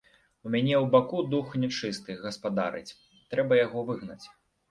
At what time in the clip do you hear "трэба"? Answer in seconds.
3.35-3.59